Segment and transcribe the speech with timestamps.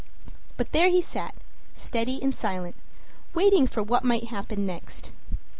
[0.57, 1.35] But there he sat,
[1.75, 2.75] steady and silent,
[3.35, 5.11] waiting for what might happen next.